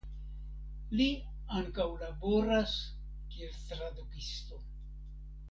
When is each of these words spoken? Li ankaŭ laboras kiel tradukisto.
Li 1.01 1.05
ankaŭ 1.57 1.85
laboras 2.05 2.73
kiel 3.35 3.61
tradukisto. 3.69 4.61